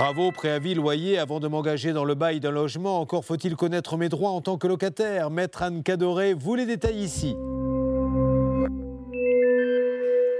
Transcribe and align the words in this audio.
Travaux, 0.00 0.32
préavis, 0.32 0.72
loyer, 0.72 1.18
avant 1.18 1.40
de 1.40 1.48
m'engager 1.48 1.92
dans 1.92 2.06
le 2.06 2.14
bail 2.14 2.40
d'un 2.40 2.52
logement, 2.52 3.02
encore 3.02 3.22
faut-il 3.22 3.54
connaître 3.54 3.98
mes 3.98 4.08
droits 4.08 4.30
en 4.30 4.40
tant 4.40 4.56
que 4.56 4.66
locataire. 4.66 5.28
Maître 5.28 5.60
Anne 5.60 5.82
Cadoré, 5.82 6.32
vous 6.32 6.54
les 6.54 6.64
détails 6.64 6.96
ici. 6.96 7.34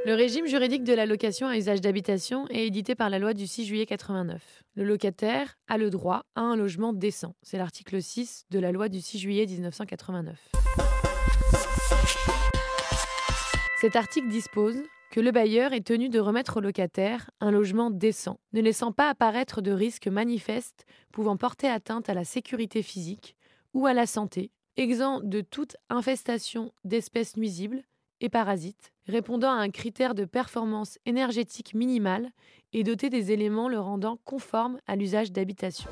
Le 0.07 0.15
régime 0.15 0.47
juridique 0.47 0.83
de 0.83 0.95
la 0.95 1.05
location 1.05 1.47
à 1.47 1.59
usage 1.59 1.83
d'habitation 1.83 2.47
est 2.49 2.69
édité 2.69 2.95
par 2.95 3.11
la 3.11 3.19
loi 3.19 3.35
du 3.35 3.47
6 3.47 3.67
juillet 3.67 3.85
89. 3.85 4.63
Le 4.77 4.85
locataire 4.85 5.59
a 5.69 5.77
le 5.77 5.91
droit 5.91 6.25
à 6.37 6.41
un 6.41 6.57
logement 6.57 6.95
décent. 6.95 7.35
C'est 7.43 7.59
l'article 7.59 8.01
6 8.01 8.47
de 8.51 8.61
la 8.61 8.73
loi 8.73 8.89
du 8.89 9.03
6 9.03 9.19
juillet 9.19 9.45
1989. 9.45 10.39
Cet 13.83 13.95
article 13.95 14.29
dispose 14.29 14.79
que 15.11 15.21
le 15.21 15.33
bailleur 15.33 15.73
est 15.73 15.87
tenu 15.87 16.09
de 16.09 16.21
remettre 16.21 16.59
au 16.59 16.61
locataire 16.61 17.31
un 17.41 17.51
logement 17.51 17.91
décent, 17.91 18.39
ne 18.53 18.61
laissant 18.61 18.93
pas 18.93 19.09
apparaître 19.09 19.61
de 19.61 19.73
risques 19.73 20.07
manifestes 20.07 20.87
pouvant 21.13 21.37
porter 21.37 21.69
atteinte 21.69 22.09
à 22.09 22.15
la 22.15 22.25
sécurité 22.25 22.83
physique 22.83 23.37
ou 23.75 23.87
à 23.87 23.93
la 23.93 24.07
santé, 24.07 24.53
exempt 24.77 25.21
de 25.23 25.41
toute 25.41 25.77
infestation 25.91 26.73
d'espèces 26.85 27.37
nuisibles 27.37 27.83
et 28.21 28.29
parasites, 28.29 28.93
répondant 29.09 29.51
à 29.51 29.61
un 29.61 29.71
critère 29.71 30.15
de 30.15 30.25
performance 30.25 30.99
énergétique 31.07 31.75
minimale 31.75 32.31
et 32.73 32.85
doté 32.85 33.11
des 33.11 33.33
éléments 33.33 33.69
le 33.69 33.81
rendant 33.81 34.19
conforme 34.25 34.79
à 34.87 34.95
l'usage 34.95 35.33
d'habitation. 35.33 35.91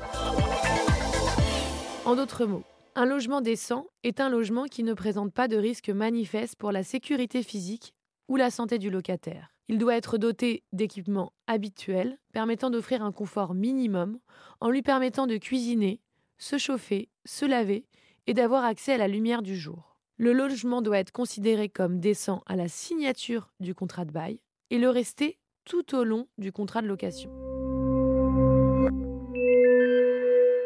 En 2.05 2.15
d'autres 2.15 2.45
mots, 2.45 2.63
un 2.95 3.05
logement 3.05 3.41
décent 3.41 3.85
est 4.03 4.21
un 4.21 4.29
logement 4.29 4.65
qui 4.65 4.83
ne 4.83 4.93
présente 4.93 5.33
pas 5.33 5.47
de 5.49 5.57
risque 5.57 5.89
manifeste 5.89 6.55
pour 6.55 6.71
la 6.71 6.83
sécurité 6.83 7.43
physique 7.43 7.93
ou 8.29 8.37
la 8.37 8.51
santé 8.51 8.77
du 8.77 8.89
locataire. 8.89 9.53
Il 9.67 9.77
doit 9.77 9.97
être 9.97 10.17
doté 10.17 10.63
d'équipements 10.71 11.33
habituels 11.47 12.17
permettant 12.31 12.69
d'offrir 12.69 13.03
un 13.03 13.11
confort 13.11 13.53
minimum 13.53 14.19
en 14.61 14.69
lui 14.69 14.81
permettant 14.81 15.27
de 15.27 15.37
cuisiner, 15.37 15.99
se 16.37 16.57
chauffer, 16.57 17.09
se 17.25 17.45
laver 17.45 17.85
et 18.27 18.33
d'avoir 18.33 18.63
accès 18.63 18.93
à 18.93 18.97
la 18.97 19.07
lumière 19.07 19.41
du 19.41 19.57
jour. 19.57 19.97
Le 20.17 20.33
logement 20.33 20.81
doit 20.81 20.99
être 20.99 21.11
considéré 21.11 21.69
comme 21.69 21.99
décent 21.99 22.41
à 22.45 22.55
la 22.55 22.67
signature 22.67 23.51
du 23.59 23.75
contrat 23.75 24.05
de 24.05 24.11
bail 24.11 24.39
et 24.69 24.77
le 24.77 24.89
rester 24.89 25.37
tout 25.65 25.95
au 25.95 26.03
long 26.03 26.27
du 26.37 26.51
contrat 26.51 26.81
de 26.81 26.87
location. 26.87 27.31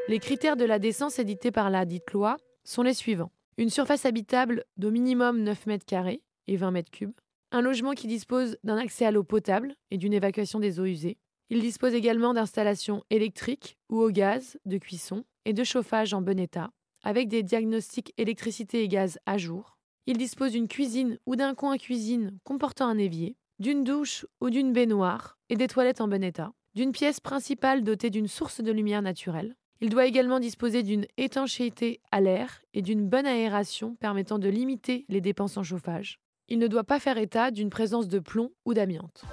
Les 0.09 0.19
critères 0.19 0.57
de 0.57 0.65
la 0.65 0.79
décence 0.79 1.17
édités 1.17 1.51
par 1.51 1.69
la 1.69 1.85
dite 1.85 2.11
loi 2.11 2.37
sont 2.63 2.83
les 2.83 2.93
suivants. 2.93 3.31
Une 3.57 3.69
surface 3.69 4.05
habitable 4.05 4.65
d'au 4.77 4.91
minimum 4.91 5.41
9 5.43 5.65
mètres 5.67 5.85
carrés 5.85 6.21
et 6.47 6.57
20 6.57 6.71
mètres 6.71 6.91
cubes, 6.91 7.13
un 7.53 7.61
logement 7.61 7.93
qui 7.93 8.07
dispose 8.07 8.57
d'un 8.63 8.77
accès 8.77 9.05
à 9.05 9.11
l'eau 9.11 9.23
potable 9.23 9.75
et 9.91 9.97
d'une 9.97 10.11
évacuation 10.11 10.59
des 10.59 10.79
eaux 10.79 10.85
usées. 10.85 11.17
Il 11.51 11.61
dispose 11.61 11.93
également 11.93 12.33
d'installations 12.33 13.03
électriques 13.11 13.77
ou 13.89 14.01
au 14.01 14.09
gaz, 14.09 14.57
de 14.65 14.79
cuisson 14.79 15.23
et 15.45 15.53
de 15.53 15.63
chauffage 15.63 16.15
en 16.15 16.21
bon 16.23 16.39
état, 16.39 16.71
avec 17.03 17.27
des 17.27 17.43
diagnostics 17.43 18.11
électricité 18.17 18.83
et 18.83 18.87
gaz 18.87 19.19
à 19.27 19.37
jour. 19.37 19.77
Il 20.07 20.17
dispose 20.17 20.53
d'une 20.53 20.67
cuisine 20.67 21.19
ou 21.27 21.35
d'un 21.35 21.53
coin 21.53 21.77
cuisine 21.77 22.39
comportant 22.43 22.87
un 22.87 22.97
évier, 22.97 23.37
d'une 23.59 23.83
douche 23.83 24.25
ou 24.41 24.49
d'une 24.49 24.73
baignoire 24.73 25.37
et 25.49 25.55
des 25.55 25.67
toilettes 25.67 26.01
en 26.01 26.07
bon 26.07 26.23
état, 26.23 26.53
d'une 26.73 26.91
pièce 26.91 27.19
principale 27.19 27.83
dotée 27.83 28.09
d'une 28.09 28.27
source 28.27 28.61
de 28.61 28.71
lumière 28.71 29.03
naturelle. 29.03 29.55
Il 29.79 29.89
doit 29.89 30.07
également 30.07 30.39
disposer 30.39 30.81
d'une 30.81 31.05
étanchéité 31.17 32.01
à 32.11 32.19
l'air 32.19 32.63
et 32.73 32.81
d'une 32.81 33.07
bonne 33.07 33.27
aération 33.27 33.95
permettant 33.95 34.39
de 34.39 34.49
limiter 34.49 35.05
les 35.07 35.21
dépenses 35.21 35.57
en 35.57 35.63
chauffage. 35.63 36.22
Il 36.49 36.59
ne 36.59 36.67
doit 36.67 36.83
pas 36.83 36.99
faire 36.99 37.17
état 37.17 37.51
d'une 37.51 37.69
présence 37.69 38.07
de 38.07 38.19
plomb 38.19 38.51
ou 38.65 38.73
d'amiante. 38.73 39.23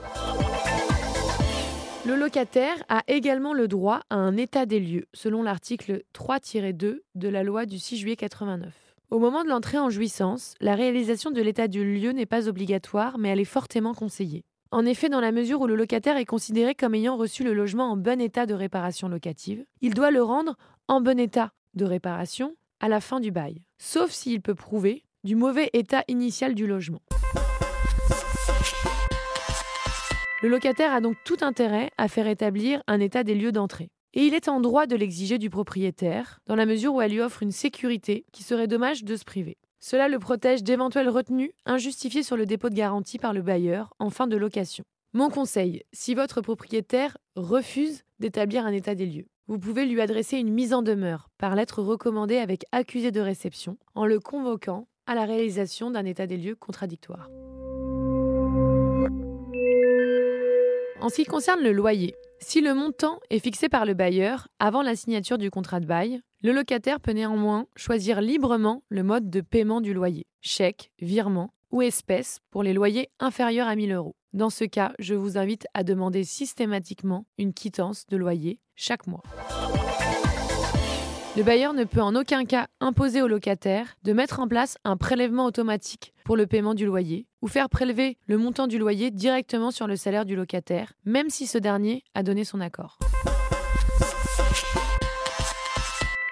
Le 2.06 2.16
locataire 2.16 2.82
a 2.88 3.02
également 3.08 3.52
le 3.52 3.68
droit 3.68 4.00
à 4.10 4.16
un 4.16 4.36
état 4.36 4.64
des 4.64 4.80
lieux, 4.80 5.06
selon 5.12 5.42
l'article 5.42 6.02
3-2 6.14 7.00
de 7.14 7.28
la 7.28 7.42
loi 7.42 7.66
du 7.66 7.78
6 7.78 7.98
juillet 7.98 8.16
89. 8.16 8.72
Au 9.10 9.18
moment 9.18 9.42
de 9.42 9.48
l'entrée 9.48 9.78
en 9.78 9.90
jouissance, 9.90 10.54
la 10.60 10.76
réalisation 10.76 11.30
de 11.30 11.42
l'état 11.42 11.68
du 11.68 11.84
lieu 11.84 12.12
n'est 12.12 12.26
pas 12.26 12.48
obligatoire, 12.48 13.18
mais 13.18 13.28
elle 13.28 13.40
est 13.40 13.44
fortement 13.44 13.92
conseillée. 13.92 14.44
En 14.70 14.86
effet, 14.86 15.08
dans 15.08 15.20
la 15.20 15.32
mesure 15.32 15.60
où 15.60 15.66
le 15.66 15.74
locataire 15.74 16.16
est 16.16 16.24
considéré 16.24 16.76
comme 16.76 16.94
ayant 16.94 17.16
reçu 17.16 17.42
le 17.42 17.52
logement 17.52 17.90
en 17.90 17.96
bon 17.96 18.20
état 18.20 18.46
de 18.46 18.54
réparation 18.54 19.08
locative, 19.08 19.64
il 19.80 19.94
doit 19.94 20.12
le 20.12 20.22
rendre 20.22 20.56
en 20.86 21.00
bon 21.00 21.18
état 21.18 21.50
de 21.74 21.84
réparation 21.84 22.54
à 22.78 22.88
la 22.88 23.00
fin 23.00 23.18
du 23.18 23.32
bail, 23.32 23.62
sauf 23.78 24.10
s'il 24.12 24.40
peut 24.40 24.54
prouver 24.54 25.04
du 25.22 25.36
mauvais 25.36 25.70
état 25.72 26.04
initial 26.08 26.54
du 26.54 26.66
logement. 26.66 27.02
Le 30.42 30.48
locataire 30.48 30.94
a 30.94 31.00
donc 31.00 31.16
tout 31.24 31.36
intérêt 31.42 31.90
à 31.98 32.08
faire 32.08 32.26
établir 32.26 32.82
un 32.86 33.00
état 33.00 33.24
des 33.24 33.34
lieux 33.34 33.52
d'entrée. 33.52 33.90
Et 34.14 34.22
il 34.22 34.34
est 34.34 34.48
en 34.48 34.60
droit 34.60 34.86
de 34.86 34.96
l'exiger 34.96 35.38
du 35.38 35.50
propriétaire, 35.50 36.40
dans 36.46 36.56
la 36.56 36.66
mesure 36.66 36.94
où 36.94 37.00
elle 37.02 37.12
lui 37.12 37.20
offre 37.20 37.42
une 37.42 37.52
sécurité 37.52 38.24
qui 38.32 38.42
serait 38.42 38.66
dommage 38.66 39.04
de 39.04 39.14
se 39.16 39.24
priver. 39.24 39.58
Cela 39.78 40.08
le 40.08 40.18
protège 40.18 40.62
d'éventuelles 40.62 41.08
retenues 41.08 41.52
injustifiées 41.66 42.22
sur 42.22 42.36
le 42.36 42.46
dépôt 42.46 42.70
de 42.70 42.74
garantie 42.74 43.18
par 43.18 43.32
le 43.32 43.42
bailleur 43.42 43.94
en 43.98 44.10
fin 44.10 44.26
de 44.26 44.36
location. 44.36 44.84
Mon 45.12 45.28
conseil, 45.28 45.82
si 45.92 46.14
votre 46.14 46.40
propriétaire 46.40 47.16
refuse 47.36 48.04
d'établir 48.18 48.64
un 48.64 48.72
état 48.72 48.94
des 48.94 49.06
lieux, 49.06 49.26
vous 49.48 49.58
pouvez 49.58 49.84
lui 49.84 50.00
adresser 50.00 50.38
une 50.38 50.52
mise 50.52 50.72
en 50.72 50.82
demeure 50.82 51.28
par 51.36 51.54
lettre 51.54 51.82
recommandée 51.82 52.38
avec 52.38 52.64
accusé 52.72 53.10
de 53.10 53.20
réception 53.20 53.76
en 53.94 54.06
le 54.06 54.20
convoquant 54.20 54.86
à 55.10 55.14
la 55.16 55.24
réalisation 55.24 55.90
d'un 55.90 56.04
état 56.04 56.28
des 56.28 56.36
lieux 56.36 56.54
contradictoire. 56.54 57.28
En 61.00 61.08
ce 61.08 61.16
qui 61.16 61.24
concerne 61.24 61.62
le 61.62 61.72
loyer, 61.72 62.14
si 62.38 62.60
le 62.60 62.74
montant 62.74 63.18
est 63.28 63.40
fixé 63.40 63.68
par 63.68 63.86
le 63.86 63.94
bailleur 63.94 64.46
avant 64.60 64.82
la 64.82 64.94
signature 64.94 65.36
du 65.36 65.50
contrat 65.50 65.80
de 65.80 65.86
bail, 65.86 66.20
le 66.44 66.52
locataire 66.52 67.00
peut 67.00 67.10
néanmoins 67.10 67.66
choisir 67.74 68.20
librement 68.20 68.84
le 68.88 69.02
mode 69.02 69.30
de 69.30 69.40
paiement 69.40 69.80
du 69.80 69.92
loyer, 69.94 70.26
chèque, 70.42 70.92
virement 71.00 71.52
ou 71.72 71.82
espèce 71.82 72.38
pour 72.52 72.62
les 72.62 72.72
loyers 72.72 73.10
inférieurs 73.18 73.66
à 73.66 73.74
1000 73.74 73.90
euros. 73.90 74.14
Dans 74.32 74.50
ce 74.50 74.64
cas, 74.64 74.92
je 75.00 75.16
vous 75.16 75.36
invite 75.36 75.66
à 75.74 75.82
demander 75.82 76.22
systématiquement 76.22 77.26
une 77.36 77.52
quittance 77.52 78.06
de 78.06 78.16
loyer 78.16 78.60
chaque 78.76 79.08
mois. 79.08 79.24
Le 81.36 81.44
bailleur 81.44 81.74
ne 81.74 81.84
peut 81.84 82.02
en 82.02 82.16
aucun 82.16 82.44
cas 82.44 82.66
imposer 82.80 83.22
au 83.22 83.28
locataire 83.28 83.94
de 84.02 84.12
mettre 84.12 84.40
en 84.40 84.48
place 84.48 84.76
un 84.82 84.96
prélèvement 84.96 85.44
automatique 85.44 86.12
pour 86.24 86.36
le 86.36 86.48
paiement 86.48 86.74
du 86.74 86.86
loyer 86.86 87.28
ou 87.40 87.46
faire 87.46 87.68
prélever 87.68 88.18
le 88.26 88.36
montant 88.36 88.66
du 88.66 88.78
loyer 88.78 89.12
directement 89.12 89.70
sur 89.70 89.86
le 89.86 89.94
salaire 89.94 90.24
du 90.24 90.34
locataire, 90.34 90.94
même 91.04 91.30
si 91.30 91.46
ce 91.46 91.56
dernier 91.56 92.02
a 92.14 92.24
donné 92.24 92.44
son 92.44 92.60
accord. 92.60 92.98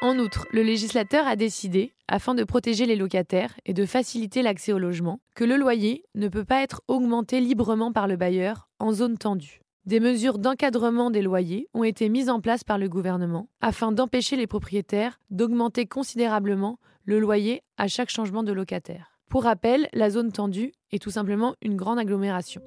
En 0.02 0.18
outre, 0.18 0.46
le 0.52 0.62
législateur 0.62 1.28
a 1.28 1.36
décidé, 1.36 1.92
afin 2.08 2.34
de 2.34 2.42
protéger 2.42 2.84
les 2.84 2.96
locataires 2.96 3.54
et 3.66 3.74
de 3.74 3.86
faciliter 3.86 4.42
l'accès 4.42 4.72
au 4.72 4.78
logement, 4.78 5.20
que 5.36 5.44
le 5.44 5.56
loyer 5.56 6.02
ne 6.16 6.26
peut 6.26 6.44
pas 6.44 6.62
être 6.62 6.82
augmenté 6.88 7.40
librement 7.40 7.92
par 7.92 8.08
le 8.08 8.16
bailleur 8.16 8.68
en 8.80 8.92
zone 8.92 9.16
tendue. 9.16 9.60
Des 9.88 10.00
mesures 10.00 10.38
d'encadrement 10.38 11.10
des 11.10 11.22
loyers 11.22 11.66
ont 11.72 11.82
été 11.82 12.10
mises 12.10 12.28
en 12.28 12.42
place 12.42 12.62
par 12.62 12.76
le 12.76 12.90
gouvernement 12.90 13.48
afin 13.62 13.90
d'empêcher 13.90 14.36
les 14.36 14.46
propriétaires 14.46 15.18
d'augmenter 15.30 15.86
considérablement 15.86 16.78
le 17.04 17.18
loyer 17.18 17.62
à 17.78 17.88
chaque 17.88 18.10
changement 18.10 18.42
de 18.42 18.52
locataire. 18.52 19.18
Pour 19.30 19.44
rappel, 19.44 19.88
la 19.94 20.10
zone 20.10 20.30
tendue 20.30 20.72
est 20.92 21.02
tout 21.02 21.08
simplement 21.08 21.54
une 21.62 21.74
grande 21.74 21.98
agglomération. 21.98 22.60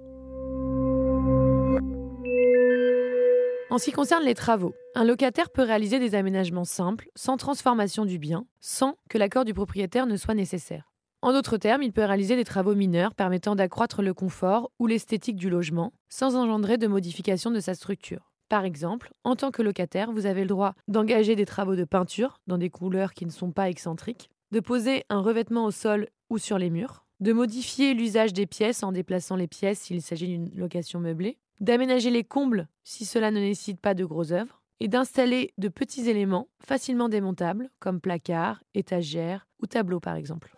En 3.70 3.78
ce 3.78 3.86
qui 3.86 3.92
concerne 3.92 4.24
les 4.24 4.34
travaux, 4.34 4.74
un 4.96 5.04
locataire 5.04 5.52
peut 5.52 5.62
réaliser 5.62 6.00
des 6.00 6.16
aménagements 6.16 6.66
simples, 6.66 7.08
sans 7.14 7.38
transformation 7.38 8.06
du 8.06 8.18
bien, 8.18 8.48
sans 8.62 8.96
que 9.12 9.20
l'accord 9.20 9.46
du 9.46 9.54
propriétaire 9.54 10.08
ne 10.08 10.18
soit 10.18 10.34
nécessaire. 10.34 10.91
En 11.24 11.34
d'autres 11.34 11.58
termes, 11.58 11.84
il 11.84 11.94
peut 11.94 12.04
réaliser 12.04 12.36
des 12.36 12.44
travaux 12.44 12.74
mineurs 12.74 13.14
permettant 13.14 13.56
d'accroître 13.56 14.02
le 14.02 14.14
confort 14.16 14.72
ou 14.80 14.88
l'esthétique 14.88 15.36
du 15.36 15.52
logement 15.52 15.94
sans 16.10 16.36
engendrer 16.36 16.80
de 16.80 16.88
modification 16.88 17.52
de 17.52 17.60
sa 17.60 17.76
structure. 17.76 18.32
Par 18.50 18.66
exemple, 18.66 19.14
en 19.24 19.36
tant 19.36 19.52
que 19.52 19.62
locataire, 19.62 20.12
vous 20.12 20.26
avez 20.26 20.42
le 20.42 20.48
droit 20.48 20.74
d'engager 20.88 21.36
des 21.36 21.46
travaux 21.46 21.76
de 21.76 21.84
peinture 21.84 22.40
dans 22.48 22.58
des 22.58 22.72
couleurs 22.72 23.14
qui 23.14 23.28
ne 23.28 23.32
sont 23.32 23.52
pas 23.52 23.70
excentriques, 23.70 24.32
de 24.52 24.60
poser 24.60 25.04
un 25.10 25.22
revêtement 25.22 25.66
au 25.66 25.72
sol 25.72 26.10
ou 26.32 26.40
sur 26.40 26.58
les 26.58 26.72
murs, 26.72 27.06
de 27.20 27.34
modifier 27.34 27.94
l'usage 27.94 28.34
des 28.34 28.48
pièces 28.48 28.82
en 28.82 28.92
déplaçant 28.92 29.36
les 29.36 29.48
pièces 29.48 29.82
s'il 29.82 30.02
s'agit 30.02 30.28
d'une 30.28 30.50
location 30.56 31.00
meublée, 31.00 31.38
d'aménager 31.60 32.10
les 32.10 32.24
combles 32.24 32.68
si 32.84 33.06
cela 33.06 33.30
ne 33.30 33.40
nécessite 33.40 33.80
pas 33.80 33.94
de 33.94 34.06
grosses 34.06 34.32
œuvres, 34.32 34.61
et 34.82 34.88
d'installer 34.88 35.54
de 35.60 35.68
petits 35.68 36.10
éléments 36.10 36.50
facilement 36.60 37.08
démontables, 37.08 37.70
comme 37.80 38.02
placards, 38.02 38.64
étagères 38.74 39.48
ou 39.62 39.68
tableaux 39.68 40.00
par 40.00 40.16
exemple. 40.16 40.56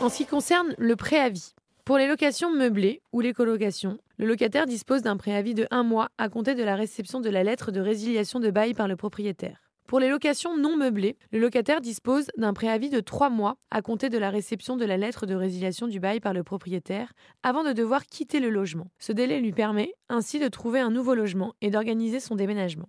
En 0.00 0.08
ce 0.08 0.18
qui 0.18 0.24
concerne 0.24 0.74
le 0.78 0.94
préavis, 0.94 1.54
pour 1.84 1.98
les 1.98 2.06
locations 2.06 2.54
meublées 2.54 3.02
ou 3.12 3.20
les 3.20 3.32
colocations, 3.32 3.98
le 4.16 4.26
locataire 4.26 4.66
dispose 4.66 5.02
d'un 5.02 5.16
préavis 5.16 5.54
de 5.54 5.66
un 5.72 5.82
mois 5.82 6.08
à 6.16 6.28
compter 6.28 6.54
de 6.54 6.62
la 6.62 6.76
réception 6.76 7.20
de 7.20 7.30
la 7.30 7.42
lettre 7.42 7.72
de 7.72 7.80
résiliation 7.80 8.38
de 8.38 8.50
bail 8.50 8.74
par 8.74 8.86
le 8.86 8.94
propriétaire. 8.94 9.63
Pour 9.86 10.00
les 10.00 10.08
locations 10.08 10.56
non 10.56 10.76
meublées, 10.76 11.18
le 11.30 11.38
locataire 11.38 11.82
dispose 11.82 12.28
d'un 12.38 12.54
préavis 12.54 12.88
de 12.88 13.00
trois 13.00 13.28
mois 13.28 13.56
à 13.70 13.82
compter 13.82 14.08
de 14.08 14.16
la 14.16 14.30
réception 14.30 14.76
de 14.76 14.84
la 14.86 14.96
lettre 14.96 15.26
de 15.26 15.34
résiliation 15.34 15.86
du 15.86 16.00
bail 16.00 16.20
par 16.20 16.32
le 16.32 16.42
propriétaire 16.42 17.12
avant 17.42 17.64
de 17.64 17.72
devoir 17.72 18.06
quitter 18.06 18.40
le 18.40 18.48
logement. 18.48 18.86
Ce 18.98 19.12
délai 19.12 19.40
lui 19.40 19.52
permet 19.52 19.92
ainsi 20.08 20.38
de 20.38 20.48
trouver 20.48 20.80
un 20.80 20.90
nouveau 20.90 21.14
logement 21.14 21.54
et 21.60 21.70
d'organiser 21.70 22.18
son 22.18 22.34
déménagement. 22.34 22.88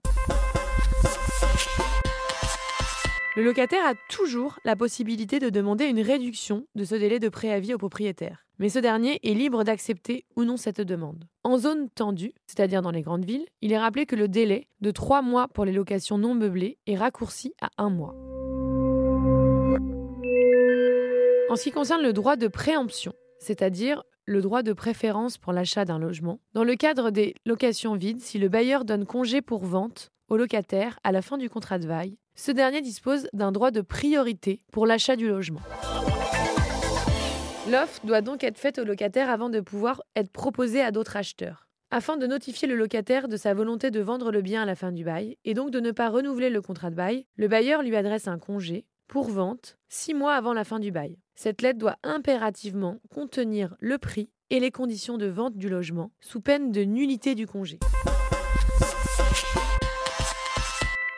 Le 3.38 3.44
locataire 3.44 3.86
a 3.86 3.96
toujours 4.10 4.60
la 4.64 4.78
possibilité 4.78 5.40
de 5.40 5.50
demander 5.50 5.84
une 5.88 6.00
réduction 6.00 6.66
de 6.76 6.86
ce 6.86 6.96
délai 6.96 7.20
de 7.20 7.28
préavis 7.28 7.74
au 7.74 7.78
propriétaire. 7.78 8.46
Mais 8.60 8.70
ce 8.70 8.80
dernier 8.80 9.20
est 9.24 9.34
libre 9.34 9.66
d'accepter 9.66 10.24
ou 10.38 10.46
non 10.46 10.56
cette 10.56 10.80
demande. 10.80 11.26
En 11.44 11.58
zone 11.58 11.90
tendue, 11.90 12.32
c'est-à-dire 12.48 12.82
dans 12.82 12.92
les 12.92 13.02
grandes 13.02 13.26
villes, 13.26 13.46
il 13.62 13.74
est 13.74 13.78
rappelé 13.78 14.06
que 14.06 14.16
le 14.16 14.30
délai 14.30 14.70
de 14.80 14.90
trois 14.90 15.22
mois 15.22 15.50
pour 15.50 15.66
les 15.66 15.74
locations 15.74 16.18
non 16.18 16.34
meublées 16.34 16.78
est 16.88 16.96
raccourci 16.96 17.54
à 17.62 17.68
un 17.78 17.90
mois. 17.90 18.16
En 21.50 21.58
ce 21.58 21.64
qui 21.64 21.72
concerne 21.72 22.04
le 22.04 22.14
droit 22.14 22.38
de 22.38 22.48
préemption, 22.48 23.12
c'est-à-dire 23.40 24.04
le 24.24 24.42
droit 24.42 24.64
de 24.64 24.72
préférence 24.72 25.38
pour 25.38 25.52
l'achat 25.52 25.84
d'un 25.84 26.00
logement, 26.00 26.40
dans 26.54 26.64
le 26.64 26.76
cadre 26.76 27.10
des 27.10 27.36
locations 27.46 27.96
vides, 27.96 28.22
si 28.22 28.40
le 28.40 28.48
bailleur 28.48 28.86
donne 28.86 29.06
congé 29.06 29.42
pour 29.42 29.66
vente 29.66 30.14
au 30.30 30.38
locataire 30.38 31.00
à 31.04 31.12
la 31.12 31.22
fin 31.22 31.38
du 31.38 31.50
contrat 31.50 31.80
de 31.80 31.88
bail, 31.88 32.18
ce 32.36 32.52
dernier 32.52 32.82
dispose 32.82 33.28
d'un 33.34 33.52
droit 33.52 33.72
de 33.72 33.82
priorité 33.82 34.62
pour 34.72 34.86
l'achat 34.86 35.16
du 35.16 35.28
logement. 35.28 35.62
L'offre 37.72 38.06
doit 38.06 38.22
donc 38.22 38.44
être 38.44 38.60
faite 38.60 38.78
au 38.78 38.84
locataire 38.84 39.30
avant 39.30 39.50
de 39.50 39.60
pouvoir 39.60 40.04
être 40.16 40.32
proposée 40.32 40.82
à 40.82 40.92
d'autres 40.92 41.18
acheteurs. 41.18 41.68
Afin 41.92 42.18
de 42.18 42.28
notifier 42.28 42.68
le 42.68 42.76
locataire 42.76 43.28
de 43.28 43.38
sa 43.38 43.54
volonté 43.54 43.90
de 43.90 44.02
vendre 44.02 44.32
le 44.32 44.42
bien 44.42 44.64
à 44.64 44.66
la 44.66 44.76
fin 44.76 44.92
du 44.92 45.04
bail 45.04 45.38
et 45.46 45.54
donc 45.54 45.72
de 45.72 45.80
ne 45.80 45.92
pas 45.92 46.10
renouveler 46.10 46.50
le 46.50 46.62
contrat 46.62 46.90
de 46.90 46.96
bail, 46.96 47.26
le 47.38 47.48
bailleur 47.48 47.82
lui 47.82 47.96
adresse 47.96 48.28
un 48.28 48.38
congé 48.38 48.86
pour 49.08 49.30
vente 49.30 49.78
six 49.88 50.14
mois 50.14 50.36
avant 50.36 50.54
la 50.54 50.64
fin 50.64 50.80
du 50.80 50.92
bail. 50.92 51.18
Cette 51.36 51.62
lettre 51.62 51.80
doit 51.80 51.98
impérativement 52.04 52.98
contenir 53.14 53.76
le 53.80 53.98
prix 53.98 54.30
et 54.50 54.60
les 54.60 54.72
conditions 54.72 55.18
de 55.18 55.26
vente 55.26 55.58
du 55.58 55.70
logement, 55.70 56.12
sous 56.22 56.42
peine 56.42 56.72
de 56.72 56.84
nullité 56.84 57.34
du 57.34 57.48
congé. 57.48 57.80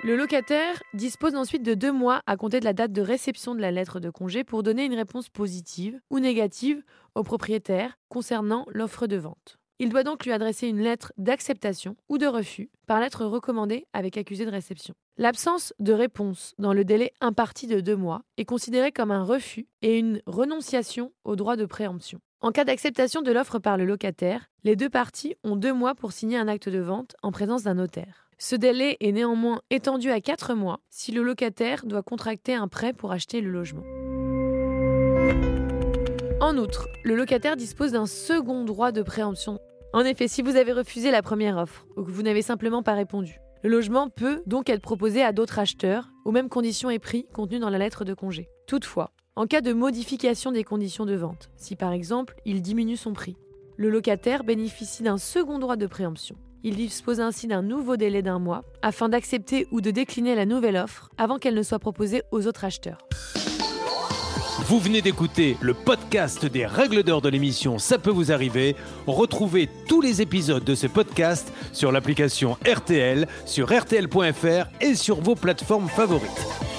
Le 0.08 0.16
locataire 0.16 0.82
dispose 0.94 1.36
ensuite 1.36 1.64
de 1.64 1.74
deux 1.74 1.92
mois 1.92 2.22
à 2.28 2.38
compter 2.38 2.62
de 2.62 2.64
la 2.64 2.72
date 2.72 2.94
de 2.94 3.02
réception 3.02 3.56
de 3.56 3.60
la 3.60 3.72
lettre 3.72 4.00
de 4.00 4.10
congé 4.10 4.46
pour 4.46 4.64
donner 4.64 4.86
une 4.86 4.94
réponse 4.94 5.28
positive 5.28 6.00
ou 6.10 6.20
négative 6.20 6.82
au 7.14 7.24
propriétaire 7.24 8.00
concernant 8.08 8.66
l'offre 8.70 9.06
de 9.08 9.18
vente. 9.18 9.58
Il 9.80 9.90
doit 9.90 10.06
donc 10.06 10.24
lui 10.24 10.32
adresser 10.32 10.70
une 10.70 10.80
lettre 10.80 11.12
d'acceptation 11.18 11.98
ou 12.08 12.18
de 12.18 12.26
refus 12.26 12.70
par 12.86 13.02
lettre 13.02 13.26
recommandée 13.26 13.86
avec 13.92 14.16
accusé 14.16 14.46
de 14.46 14.50
réception. 14.50 14.94
L'absence 15.18 15.74
de 15.80 15.92
réponse 15.92 16.54
dans 16.58 16.72
le 16.72 16.86
délai 16.86 17.12
imparti 17.20 17.68
de 17.68 17.82
deux 17.82 17.98
mois 17.98 18.22
est 18.38 18.46
considérée 18.46 18.94
comme 18.94 19.12
un 19.12 19.26
refus 19.26 19.68
et 19.82 20.00
une 20.00 20.22
renonciation 20.26 21.12
au 21.26 21.36
droit 21.36 21.58
de 21.58 21.66
préemption. 21.66 22.22
En 22.40 22.52
cas 22.52 22.64
d'acceptation 22.64 23.22
de 23.22 23.34
l'offre 23.34 23.60
par 23.60 23.76
le 23.76 23.84
locataire, 23.84 24.46
les 24.64 24.78
deux 24.78 24.90
parties 24.90 25.36
ont 25.44 25.58
deux 25.58 25.74
mois 25.74 25.96
pour 25.96 26.14
signer 26.14 26.38
un 26.38 26.48
acte 26.48 26.70
de 26.70 26.80
vente 26.80 27.18
en 27.24 27.34
présence 27.34 27.64
d'un 27.64 27.74
notaire. 27.74 28.27
Ce 28.40 28.56
délai 28.56 28.98
est 29.00 29.12
néanmoins 29.12 29.62
étendu 29.72 30.12
à 30.12 30.22
4 30.22 30.54
mois 30.54 30.80
si 30.92 31.12
le 31.12 31.24
locataire 31.24 31.88
doit 31.88 32.04
contracter 32.04 32.54
un 32.54 32.68
prêt 32.68 32.94
pour 32.94 33.12
acheter 33.12 33.42
le 33.42 33.50
logement. 33.50 33.82
En 36.40 36.56
outre, 36.58 36.88
le 37.04 37.16
locataire 37.16 37.56
dispose 37.56 37.94
d'un 37.94 38.06
second 38.06 38.64
droit 38.64 38.92
de 38.92 39.02
préemption. 39.02 39.60
En 39.92 40.02
effet, 40.02 40.28
si 40.28 40.44
vous 40.44 40.56
avez 40.56 40.72
refusé 40.72 41.10
la 41.10 41.24
première 41.24 41.58
offre 41.58 41.88
ou 41.98 42.04
que 42.04 42.12
vous 42.12 42.22
n'avez 42.22 42.44
simplement 42.44 42.84
pas 42.84 42.94
répondu, 42.94 43.40
le 43.64 43.72
logement 43.72 44.08
peut 44.08 44.44
donc 44.46 44.70
être 44.70 44.84
proposé 44.84 45.24
à 45.24 45.32
d'autres 45.32 45.58
acheteurs 45.58 46.10
aux 46.24 46.32
mêmes 46.32 46.50
conditions 46.50 46.92
et 46.92 47.00
prix 47.00 47.26
contenus 47.34 47.60
dans 47.60 47.72
la 47.72 47.80
lettre 47.80 48.06
de 48.06 48.14
congé. 48.14 48.50
Toutefois, 48.68 49.14
en 49.36 49.48
cas 49.48 49.62
de 49.62 49.74
modification 49.74 50.52
des 50.52 50.64
conditions 50.64 51.08
de 51.08 51.16
vente, 51.16 51.50
si 51.56 51.76
par 51.76 51.92
exemple 51.92 52.36
il 52.46 52.62
diminue 52.62 52.98
son 52.98 53.14
prix, 53.14 53.36
le 53.78 53.90
locataire 53.90 54.44
bénéficie 54.44 55.02
d'un 55.02 55.18
second 55.18 55.58
droit 55.58 55.76
de 55.76 55.88
préemption. 55.88 56.36
Il 56.68 56.76
dispose 56.76 57.22
ainsi 57.22 57.48
d'un 57.48 57.62
nouveau 57.62 57.96
délai 57.96 58.22
d'un 58.22 58.40
mois 58.40 58.66
afin 58.82 59.08
d'accepter 59.08 59.70
ou 59.72 59.80
de 59.80 59.90
décliner 59.90 60.36
la 60.36 60.46
nouvelle 60.46 60.76
offre 60.76 61.10
avant 61.18 61.38
qu'elle 61.38 61.54
ne 61.54 61.64
soit 61.64 61.80
proposée 61.80 62.24
aux 62.32 62.46
autres 62.46 62.66
acheteurs. 62.66 62.98
Vous 64.66 64.78
venez 64.78 65.02
d'écouter 65.02 65.56
le 65.62 65.74
podcast 65.74 66.46
des 66.46 66.66
règles 66.66 67.04
d'or 67.04 67.22
de 67.22 67.30
l'émission 67.30 67.78
Ça 67.78 67.98
peut 67.98 68.10
vous 68.10 68.34
arriver. 68.34 68.76
Retrouvez 69.06 69.70
tous 69.88 70.02
les 70.02 70.22
épisodes 70.22 70.66
de 70.66 70.76
ce 70.76 70.88
podcast 70.88 71.54
sur 71.72 71.94
l'application 71.94 72.58
RTL, 72.70 73.30
sur 73.46 73.70
rtl.fr 73.70 74.68
et 74.82 74.96
sur 74.96 75.22
vos 75.22 75.36
plateformes 75.36 75.88
favorites. 75.88 76.77